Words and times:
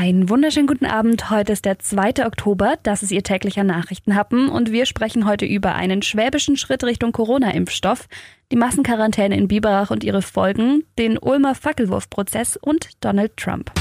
Einen 0.00 0.28
wunderschönen 0.28 0.68
guten 0.68 0.86
Abend. 0.86 1.28
Heute 1.28 1.52
ist 1.52 1.64
der 1.64 1.80
2. 1.80 2.24
Oktober. 2.24 2.74
Das 2.84 3.02
ist 3.02 3.10
Ihr 3.10 3.24
täglicher 3.24 3.64
Nachrichtenhappen 3.64 4.48
und 4.48 4.70
wir 4.70 4.86
sprechen 4.86 5.26
heute 5.26 5.44
über 5.44 5.74
einen 5.74 6.02
schwäbischen 6.02 6.56
Schritt 6.56 6.84
Richtung 6.84 7.10
Corona-Impfstoff, 7.10 8.06
die 8.52 8.56
Massenquarantäne 8.56 9.36
in 9.36 9.48
Biberach 9.48 9.90
und 9.90 10.04
ihre 10.04 10.22
Folgen, 10.22 10.84
den 11.00 11.18
Ulmer 11.18 11.56
Fackelwurfprozess 11.56 12.56
und 12.56 12.90
Donald 13.00 13.36
Trump. 13.36 13.72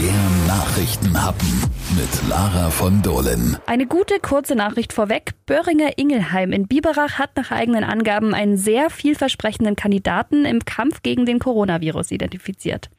Der 0.00 0.46
Nachrichtenhappen 0.46 1.48
mit 1.96 2.28
Lara 2.28 2.70
von 2.70 3.02
Dohlen. 3.02 3.56
Eine 3.66 3.86
gute 3.86 4.20
kurze 4.20 4.54
Nachricht 4.54 4.92
vorweg. 4.92 5.32
Böhringer 5.46 5.98
Ingelheim 5.98 6.52
in 6.52 6.68
Biberach 6.68 7.18
hat 7.18 7.36
nach 7.36 7.50
eigenen 7.50 7.82
Angaben 7.82 8.32
einen 8.32 8.56
sehr 8.56 8.90
vielversprechenden 8.90 9.74
Kandidaten 9.74 10.44
im 10.44 10.64
Kampf 10.64 11.02
gegen 11.02 11.26
den 11.26 11.40
Coronavirus 11.40 12.12
identifiziert. 12.12 12.90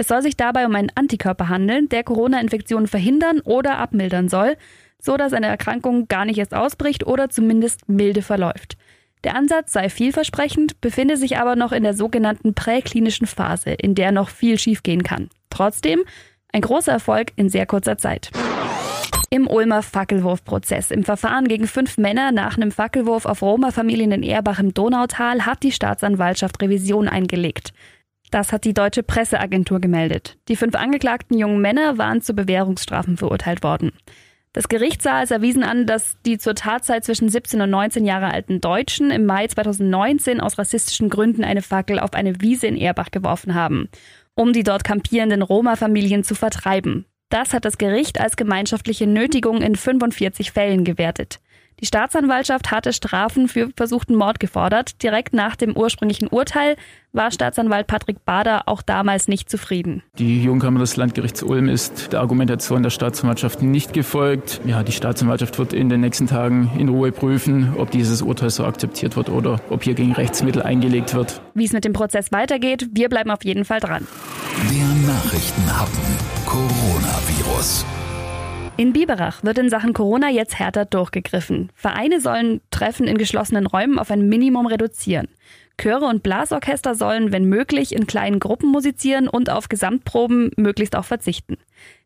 Es 0.00 0.06
soll 0.06 0.22
sich 0.22 0.36
dabei 0.36 0.64
um 0.64 0.74
einen 0.76 0.92
Antikörper 0.94 1.48
handeln, 1.48 1.88
der 1.88 2.04
Corona-Infektionen 2.04 2.86
verhindern 2.86 3.40
oder 3.40 3.78
abmildern 3.78 4.28
soll, 4.28 4.56
so 5.00 5.16
dass 5.16 5.32
eine 5.32 5.48
Erkrankung 5.48 6.06
gar 6.06 6.24
nicht 6.24 6.38
erst 6.38 6.54
ausbricht 6.54 7.04
oder 7.04 7.30
zumindest 7.30 7.88
milde 7.88 8.22
verläuft. 8.22 8.76
Der 9.24 9.34
Ansatz 9.34 9.72
sei 9.72 9.90
vielversprechend, 9.90 10.80
befinde 10.80 11.16
sich 11.16 11.38
aber 11.38 11.56
noch 11.56 11.72
in 11.72 11.82
der 11.82 11.94
sogenannten 11.94 12.54
präklinischen 12.54 13.26
Phase, 13.26 13.70
in 13.70 13.96
der 13.96 14.12
noch 14.12 14.28
viel 14.28 14.56
schiefgehen 14.56 15.02
kann. 15.02 15.30
Trotzdem 15.50 16.04
ein 16.52 16.60
großer 16.60 16.92
Erfolg 16.92 17.32
in 17.34 17.48
sehr 17.48 17.66
kurzer 17.66 17.98
Zeit. 17.98 18.30
Im 19.30 19.48
Ulmer 19.48 19.82
Fackelwurfprozess. 19.82 20.92
Im 20.92 21.04
Verfahren 21.04 21.48
gegen 21.48 21.66
fünf 21.66 21.98
Männer 21.98 22.30
nach 22.32 22.56
einem 22.56 22.70
Fackelwurf 22.70 23.26
auf 23.26 23.42
Roma-Familien 23.42 24.12
in 24.12 24.22
Erbach 24.22 24.60
im 24.60 24.72
Donautal 24.72 25.44
hat 25.44 25.64
die 25.64 25.72
Staatsanwaltschaft 25.72 26.62
Revision 26.62 27.08
eingelegt. 27.08 27.72
Das 28.30 28.52
hat 28.52 28.64
die 28.64 28.74
deutsche 28.74 29.02
Presseagentur 29.02 29.80
gemeldet. 29.80 30.36
Die 30.48 30.56
fünf 30.56 30.74
angeklagten 30.74 31.38
jungen 31.38 31.60
Männer 31.60 31.98
waren 31.98 32.20
zu 32.20 32.34
Bewährungsstrafen 32.34 33.16
verurteilt 33.16 33.62
worden. 33.62 33.92
Das 34.52 34.68
Gericht 34.68 35.02
sah 35.02 35.22
es 35.22 35.30
erwiesen 35.30 35.62
an, 35.62 35.86
dass 35.86 36.16
die 36.26 36.38
zur 36.38 36.54
Tatzeit 36.54 37.04
zwischen 37.04 37.28
17 37.28 37.60
und 37.60 37.70
19 37.70 38.04
Jahre 38.04 38.32
alten 38.32 38.60
Deutschen 38.60 39.10
im 39.10 39.24
Mai 39.24 39.46
2019 39.46 40.40
aus 40.40 40.58
rassistischen 40.58 41.10
Gründen 41.10 41.44
eine 41.44 41.62
Fackel 41.62 41.98
auf 41.98 42.14
eine 42.14 42.40
Wiese 42.40 42.66
in 42.66 42.76
Erbach 42.76 43.10
geworfen 43.10 43.54
haben, 43.54 43.88
um 44.34 44.52
die 44.52 44.64
dort 44.64 44.84
kampierenden 44.84 45.42
Roma-Familien 45.42 46.24
zu 46.24 46.34
vertreiben. 46.34 47.04
Das 47.28 47.52
hat 47.52 47.66
das 47.66 47.76
Gericht 47.76 48.20
als 48.20 48.36
gemeinschaftliche 48.36 49.06
Nötigung 49.06 49.60
in 49.60 49.76
45 49.76 50.50
Fällen 50.52 50.84
gewertet. 50.84 51.40
Die 51.80 51.86
Staatsanwaltschaft 51.86 52.72
hatte 52.72 52.92
Strafen 52.92 53.46
für 53.46 53.70
versuchten 53.76 54.16
Mord 54.16 54.40
gefordert. 54.40 55.02
Direkt 55.02 55.32
nach 55.32 55.54
dem 55.54 55.76
ursprünglichen 55.76 56.26
Urteil 56.26 56.76
war 57.12 57.30
Staatsanwalt 57.30 57.86
Patrick 57.86 58.24
Bader 58.24 58.62
auch 58.66 58.82
damals 58.82 59.28
nicht 59.28 59.48
zufrieden. 59.48 60.02
Die 60.18 60.42
Jungkammer 60.42 60.80
des 60.80 60.96
Landgerichts 60.96 61.42
Ulm 61.42 61.68
ist 61.68 62.12
der 62.12 62.20
Argumentation 62.20 62.82
der 62.82 62.90
Staatsanwaltschaft 62.90 63.62
nicht 63.62 63.92
gefolgt. 63.92 64.60
Ja, 64.64 64.82
die 64.82 64.92
Staatsanwaltschaft 64.92 65.58
wird 65.58 65.72
in 65.72 65.88
den 65.88 66.00
nächsten 66.00 66.26
Tagen 66.26 66.70
in 66.78 66.88
Ruhe 66.88 67.12
prüfen, 67.12 67.74
ob 67.76 67.90
dieses 67.92 68.22
Urteil 68.22 68.50
so 68.50 68.64
akzeptiert 68.64 69.16
wird 69.16 69.28
oder 69.28 69.60
ob 69.70 69.84
hier 69.84 69.94
gegen 69.94 70.12
Rechtsmittel 70.12 70.62
eingelegt 70.62 71.14
wird. 71.14 71.40
Wie 71.54 71.64
es 71.64 71.72
mit 71.72 71.84
dem 71.84 71.92
Prozess 71.92 72.32
weitergeht, 72.32 72.88
wir 72.92 73.08
bleiben 73.08 73.30
auf 73.30 73.44
jeden 73.44 73.64
Fall 73.64 73.80
dran. 73.80 74.06
Der 74.70 75.14
Nachrichtenhappen 75.14 76.02
Coronavirus. 76.44 77.84
In 78.78 78.92
Biberach 78.92 79.42
wird 79.42 79.58
in 79.58 79.70
Sachen 79.70 79.92
Corona 79.92 80.30
jetzt 80.30 80.56
härter 80.56 80.84
durchgegriffen. 80.84 81.72
Vereine 81.74 82.20
sollen 82.20 82.60
Treffen 82.70 83.08
in 83.08 83.18
geschlossenen 83.18 83.66
Räumen 83.66 83.98
auf 83.98 84.12
ein 84.12 84.28
Minimum 84.28 84.66
reduzieren. 84.66 85.26
Chöre 85.76 86.04
und 86.04 86.22
Blasorchester 86.22 86.94
sollen, 86.94 87.32
wenn 87.32 87.46
möglich, 87.46 87.92
in 87.92 88.06
kleinen 88.06 88.38
Gruppen 88.38 88.70
musizieren 88.70 89.26
und 89.26 89.50
auf 89.50 89.68
Gesamtproben 89.68 90.52
möglichst 90.56 90.94
auch 90.94 91.04
verzichten. 91.04 91.56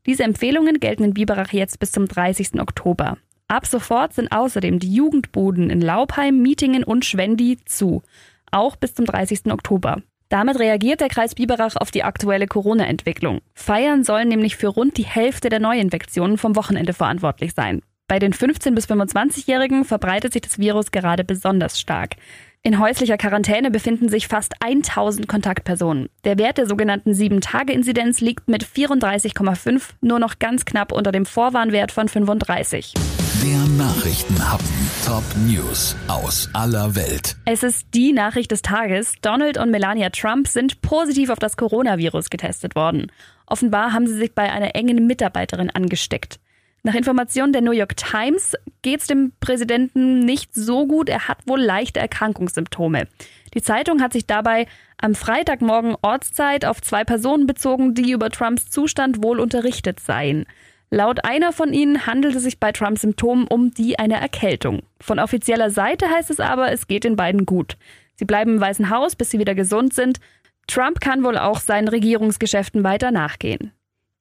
Diese 0.07 0.23
Empfehlungen 0.23 0.81
gelten 0.81 1.05
in 1.05 1.13
Biberach 1.13 1.53
jetzt 1.53 1.79
bis 1.79 1.93
zum 1.93 2.07
30. 2.07 2.59
Oktober. 2.59 3.19
Ab 3.49 3.67
sofort 3.67 4.15
sind 4.15 4.33
außerdem 4.33 4.79
die 4.79 4.95
Jugendbuden 4.95 5.69
in 5.69 5.83
Laubheim, 5.83 6.41
Mietingen 6.41 6.85
und 6.85 7.05
Schwendi 7.05 7.59
zu. 7.67 8.03
Auch 8.51 8.77
bis 8.77 8.95
zum 8.95 9.05
30. 9.05 9.53
Oktober. 9.53 10.01
Damit 10.33 10.59
reagiert 10.59 11.03
der 11.03 11.11
Kreis 11.11 11.35
Biberach 11.35 11.77
auf 11.77 11.91
die 11.91 12.05
aktuelle 12.05 12.47
Corona-Entwicklung. 12.47 13.43
Feiern 13.53 14.03
sollen 14.03 14.29
nämlich 14.29 14.57
für 14.57 14.69
rund 14.69 14.97
die 14.97 15.05
Hälfte 15.05 15.51
der 15.51 15.61
Neuinfektionen 15.61 16.39
vom 16.39 16.57
Wochenende 16.57 16.95
verantwortlich 16.95 17.53
sein. 17.53 17.83
Bei 18.09 18.19
den 18.19 18.33
15- 18.33 18.75
bis 18.75 18.89
25-Jährigen 18.89 19.85
verbreitet 19.85 20.33
sich 20.33 20.41
das 20.41 20.59
Virus 20.59 20.91
gerade 20.91 21.23
besonders 21.23 21.79
stark. 21.79 22.17
In 22.65 22.79
häuslicher 22.79 23.17
Quarantäne 23.17 23.73
befinden 23.73 24.09
sich 24.09 24.29
fast 24.29 24.55
1000 24.61 25.27
Kontaktpersonen. 25.27 26.09
Der 26.23 26.39
Wert 26.39 26.59
der 26.59 26.69
sogenannten 26.69 27.11
7-Tage-Inzidenz 27.11 28.21
liegt 28.21 28.47
mit 28.47 28.65
34,5 28.65 29.83
nur 30.01 30.21
noch 30.21 30.39
ganz 30.39 30.65
knapp 30.65 30.93
unter 30.93 31.11
dem 31.11 31.27
Vorwarnwert 31.27 31.91
von 31.91 32.07
35. 32.07 32.95
Der 33.43 33.59
Nachrichtenhappen. 33.77 34.69
Top 35.05 35.25
News 35.45 35.97
aus 36.07 36.49
aller 36.53 36.95
Welt. 36.95 37.35
Es 37.47 37.65
ist 37.65 37.89
die 37.95 38.13
Nachricht 38.13 38.53
des 38.53 38.63
Tages. 38.63 39.15
Donald 39.23 39.59
und 39.59 39.73
Melania 39.73 40.11
Trump 40.11 40.47
sind 40.47 40.83
positiv 40.83 41.31
auf 41.31 41.41
das 41.41 41.57
Coronavirus 41.57 42.31
getestet 42.31 42.77
worden. 42.77 43.11
Offenbar 43.45 43.93
haben 43.93 44.07
sie 44.07 44.17
sich 44.17 44.37
bei 44.37 44.53
einer 44.53 44.77
engen 44.77 45.09
Mitarbeiterin 45.09 45.71
angesteckt. 45.71 46.39
Nach 46.85 46.95
Informationen 46.97 47.53
der 47.53 47.63
New 47.63 47.71
York 47.71 47.97
Times 47.97 48.55
geht 48.83 49.03
es 49.03 49.07
dem 49.07 49.33
Präsidenten 49.39 50.19
nicht 50.19 50.53
so 50.53 50.87
gut. 50.87 51.09
Er 51.09 51.29
hat 51.29 51.39
wohl 51.47 51.61
leichte 51.61 52.01
Erkrankungssymptome. 52.01 53.07
Die 53.55 53.63
Zeitung 53.63 54.03
hat 54.03 54.13
sich 54.13 54.27
dabei 54.27 54.67
am 55.01 55.15
Freitagmorgen 55.15 55.95
Ortszeit 56.03 56.65
auf 56.65 56.83
zwei 56.83 57.05
Personen 57.05 57.47
bezogen, 57.47 57.95
die 57.95 58.11
über 58.11 58.31
Trumps 58.31 58.69
Zustand 58.69 59.23
wohl 59.23 59.39
unterrichtet 59.39 60.01
seien. 60.01 60.45
Laut 60.91 61.25
einer 61.25 61.53
von 61.53 61.73
ihnen 61.73 62.07
handelt 62.07 62.35
es 62.35 62.43
sich 62.43 62.59
bei 62.59 62.73
Trumps 62.73 63.03
Symptomen 63.03 63.47
um 63.47 63.73
die 63.73 64.01
einer 64.01 64.19
Erkältung. 64.19 64.83
Von 65.01 65.21
offizieller 65.21 65.71
Seite 65.71 66.11
heißt 66.11 66.31
es 66.31 66.41
aber, 66.41 66.73
es 66.73 66.89
geht 66.89 67.05
den 67.05 67.15
beiden 67.15 67.47
gut. 67.47 67.77
Sie 68.17 68.25
bleiben 68.25 68.55
im 68.55 68.61
Weißen 68.61 68.91
Haus, 68.91 69.15
bis 69.15 69.31
sie 69.31 69.39
wieder 69.39 69.55
gesund 69.55 69.95
sind. 69.95 70.19
Trump 70.67 71.01
kann 71.01 71.23
wohl 71.23 71.39
auch 71.39 71.61
seinen 71.61 71.89
Regierungsgeschäften 71.89 72.83
weiter 72.83 73.13
nachgehen. 73.13 73.73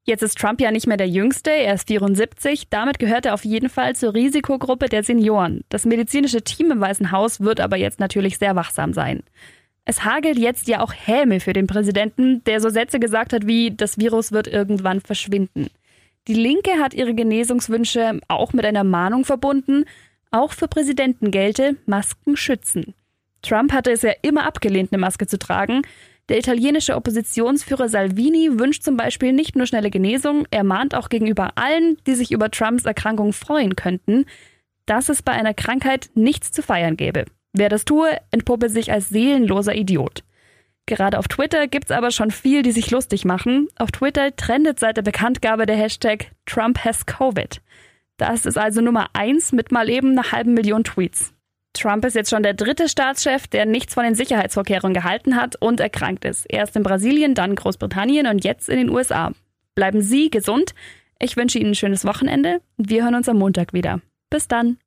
Jetzt 0.03 0.23
ist 0.23 0.38
Trump 0.38 0.59
ja 0.59 0.72
nicht 0.72 0.88
mehr 0.88 0.97
der 0.97 1.07
Jüngste, 1.07 1.51
er 1.51 1.75
ist 1.75 1.88
74, 1.88 2.69
damit 2.69 2.97
gehört 2.97 3.28
er 3.28 3.35
auf 3.35 3.45
jeden 3.45 3.69
Fall 3.69 3.95
zur 3.95 4.16
Risikogruppe 4.16 4.89
der 4.89 5.03
Senioren. 5.03 5.63
Das 5.69 5.85
medizinische 5.85 6.41
Team 6.41 6.72
im 6.72 6.81
Weißen 6.81 7.12
Haus 7.12 7.39
wird 7.39 7.59
aber 7.59 7.78
jetzt 7.78 8.00
natürlich 8.00 8.40
sehr 8.40 8.56
wachsam 8.56 8.94
sein. 8.94 9.22
Es 9.85 10.03
hagelt 10.03 10.38
jetzt 10.38 10.67
ja 10.67 10.81
auch 10.81 10.94
Häme 10.94 11.40
für 11.40 11.53
den 11.53 11.67
Präsidenten, 11.67 12.44
der 12.45 12.61
so 12.61 12.69
Sätze 12.69 13.00
gesagt 13.00 13.34
hat 13.34 13.45
wie, 13.45 13.72
das 13.72 14.00
Virus 14.00 14.31
wird 14.31 14.47
irgendwann 14.47 15.01
verschwinden. 15.01 15.69
Die 16.28 16.34
Linke 16.34 16.72
hat 16.79 16.94
ihre 16.94 17.13
Genesungswünsche 17.13 18.19
auch 18.28 18.53
mit 18.53 18.66
einer 18.66 18.84
Mahnung 18.84 19.25
verbunden. 19.25 19.85
Auch 20.29 20.53
für 20.53 20.67
Präsidenten 20.67 21.31
gelte, 21.31 21.78
Masken 21.85 22.38
schützen. 22.38 22.94
Trump 23.41 23.73
hatte 23.73 23.91
es 23.91 24.03
ja 24.03 24.13
immer 24.22 24.45
abgelehnt, 24.45 24.94
eine 24.94 25.01
Maske 25.01 25.25
zu 25.25 25.40
tragen. 25.40 25.81
Der 26.31 26.38
italienische 26.38 26.96
Oppositionsführer 26.96 27.90
Salvini 27.90 28.58
wünscht 28.58 28.84
zum 28.84 28.96
Beispiel 28.96 29.34
nicht 29.34 29.58
nur 29.58 29.66
schnelle 29.66 29.90
Genesung, 29.90 30.47
er 30.50 30.64
mahnt 30.64 30.96
auch 30.96 31.09
gegenüber 31.09 31.58
allen, 31.58 31.97
die 32.08 32.14
sich 32.14 32.31
über 32.31 32.50
Trumps 32.50 32.86
Erkrankung 32.86 33.34
freuen 33.34 33.75
könnten, 33.75 34.24
dass 34.86 35.09
es 35.09 35.24
bei 35.24 35.34
einer 35.34 35.53
Krankheit 35.53 36.09
nichts 36.14 36.53
zu 36.53 36.64
feiern 36.64 36.96
gäbe. 36.96 37.25
Wer 37.52 37.68
das 37.68 37.84
tue, 37.84 38.18
entpuppe 38.31 38.70
sich 38.70 38.94
als 38.94 39.09
seelenloser 39.09 39.75
Idiot. 39.75 40.24
Gerade 40.86 41.20
auf 41.20 41.28
Twitter 41.28 41.68
gibt's 41.68 41.91
aber 41.91 42.12
schon 42.12 42.31
viel, 42.31 42.62
die 42.62 42.72
sich 42.72 42.91
lustig 42.91 43.25
machen. 43.25 43.68
Auf 43.75 43.91
Twitter 43.91 44.34
trendet 44.34 44.80
seit 44.80 44.96
der 44.96 45.02
Bekanntgabe 45.02 45.66
der 45.66 45.75
Hashtag 45.75 46.31
Trump 46.46 46.86
has 46.86 47.06
Covid. 47.06 47.62
Das 48.16 48.46
ist 48.46 48.58
also 48.58 48.80
Nummer 48.80 49.08
eins 49.12 49.52
mit 49.52 49.74
mal 49.74 49.90
eben 49.90 50.12
einer 50.12 50.31
halben 50.31 50.53
Million 50.53 50.86
Tweets. 50.86 51.34
Trump 51.74 52.04
ist 52.06 52.16
jetzt 52.16 52.30
schon 52.30 52.44
der 52.44 52.54
dritte 52.54 52.90
Staatschef, 52.90 53.48
der 53.48 53.66
nichts 53.66 53.94
von 53.94 54.04
den 54.04 54.16
Sicherheitsvorkehrungen 54.16 54.94
gehalten 54.94 55.36
hat 55.36 55.56
und 55.59 55.80
erkrankt 55.80 56.26
ist. 56.26 56.46
Erst 56.50 56.76
in 56.76 56.84
Brasilien, 56.84 57.34
dann 57.34 57.56
Großbritannien 57.56 58.28
und 58.28 58.44
jetzt 58.44 58.70
in 58.70 58.78
den 58.78 58.90
USA. 58.90 59.32
Bleiben 59.76 60.02
Sie 60.02 60.30
gesund. 60.30 60.74
Ich 61.20 61.38
wünsche 61.38 61.59
Ihnen 61.59 61.72
ein 61.72 61.76
schönes 61.76 62.03
Wochenende. 62.06 62.62
Wir 62.78 63.03
hören 63.03 63.16
uns 63.16 63.29
am 63.29 63.38
Montag 63.38 63.73
wieder. 63.73 64.02
Bis 64.29 64.47
dann. 64.47 64.78